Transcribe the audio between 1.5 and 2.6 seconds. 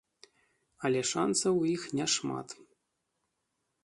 у іх няшмат.